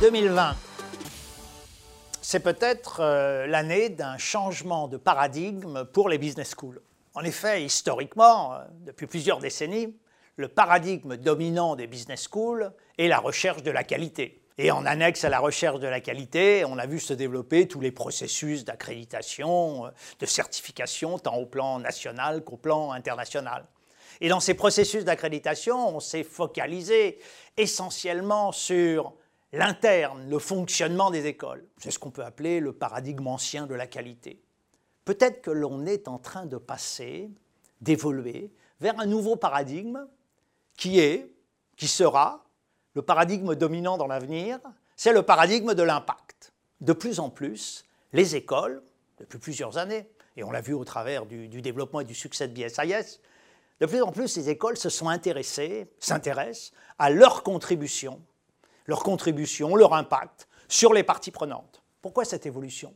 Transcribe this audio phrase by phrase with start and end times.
[0.00, 0.56] 2020,
[2.22, 6.80] c'est peut-être euh, l'année d'un changement de paradigme pour les business schools.
[7.12, 9.94] En effet, historiquement, euh, depuis plusieurs décennies,
[10.36, 14.42] le paradigme dominant des business schools est la recherche de la qualité.
[14.56, 17.80] Et en annexe à la recherche de la qualité, on a vu se développer tous
[17.80, 23.66] les processus d'accréditation, euh, de certification, tant au plan national qu'au plan international.
[24.22, 27.18] Et dans ces processus d'accréditation, on s'est focalisé
[27.58, 29.12] essentiellement sur
[29.52, 31.66] l'interne, le fonctionnement des écoles.
[31.78, 34.42] C'est ce qu'on peut appeler le paradigme ancien de la qualité.
[35.04, 37.30] Peut-être que l'on est en train de passer,
[37.80, 40.06] d'évoluer vers un nouveau paradigme
[40.76, 41.32] qui est,
[41.76, 42.44] qui sera,
[42.94, 44.58] le paradigme dominant dans l'avenir,
[44.96, 46.52] c'est le paradigme de l'impact.
[46.80, 48.82] De plus en plus, les écoles,
[49.18, 52.54] depuis plusieurs années, et on l'a vu au travers du, développement et du succès de
[52.54, 53.20] BSIS,
[53.80, 58.20] de plus en plus les écoles se sont intéressées, s'intéressent à leur contribution
[58.86, 61.82] leur contribution, leur impact sur les parties prenantes.
[62.02, 62.94] Pourquoi cette évolution?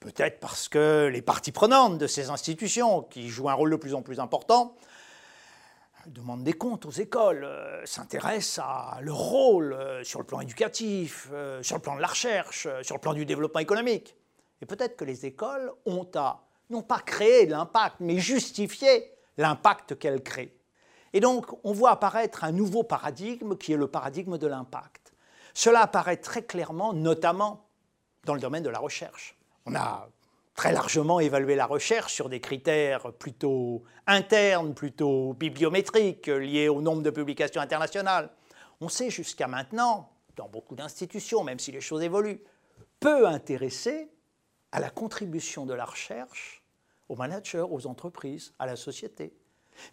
[0.00, 3.94] Peut-être parce que les parties prenantes de ces institutions, qui jouent un rôle de plus
[3.94, 4.76] en plus important,
[6.06, 11.28] demandent des comptes aux écoles, euh, s'intéressent à leur rôle euh, sur le plan éducatif,
[11.32, 14.16] euh, sur le plan de la recherche, sur le plan du développement économique.
[14.62, 20.22] Et peut-être que les écoles ont à, non pas créer l'impact, mais justifier l'impact qu'elles
[20.22, 20.55] créent.
[21.16, 25.14] Et donc, on voit apparaître un nouveau paradigme qui est le paradigme de l'impact.
[25.54, 27.64] Cela apparaît très clairement, notamment
[28.26, 29.34] dans le domaine de la recherche.
[29.64, 30.10] On a
[30.54, 37.00] très largement évalué la recherche sur des critères plutôt internes, plutôt bibliométriques, liés au nombre
[37.00, 38.28] de publications internationales.
[38.82, 42.44] On sait jusqu'à maintenant, dans beaucoup d'institutions, même si les choses évoluent,
[43.00, 44.10] peu intéressé
[44.70, 46.62] à la contribution de la recherche
[47.08, 49.32] aux managers, aux entreprises, à la société.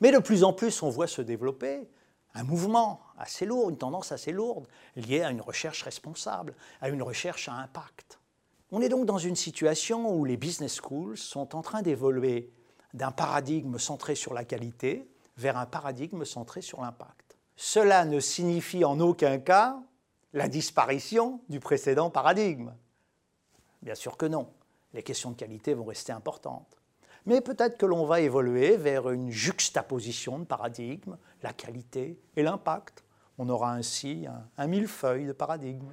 [0.02, 1.88] Mais de plus en plus, on voit se développer
[2.34, 7.04] un mouvement assez lourd, une tendance assez lourde, liée à une recherche responsable, à une
[7.04, 8.20] recherche à impact.
[8.72, 12.52] On est donc dans une situation où les business schools sont en train d'évoluer
[12.94, 17.38] d'un paradigme centré sur la qualité vers un paradigme centré sur l'impact.
[17.56, 19.80] Cela ne signifie en aucun cas
[20.34, 22.74] la disparition du précédent paradigme.
[23.84, 24.52] Bien sûr que non.
[24.94, 26.83] Les questions de qualité vont rester importantes
[27.26, 33.04] mais peut-être que l'on va évoluer vers une juxtaposition de paradigmes, la qualité et l'impact.
[33.38, 34.26] On aura ainsi
[34.58, 35.92] un, millefeuille de paradigmes.